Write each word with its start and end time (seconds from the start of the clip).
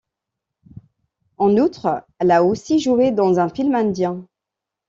En 1.37 1.57
outre 1.57 2.03
elle 2.17 2.31
a 2.31 2.43
aussi 2.43 2.79
joué 2.79 3.11
dans 3.11 3.39
un 3.39 3.49
film 3.49 3.75
indien. 3.75 4.27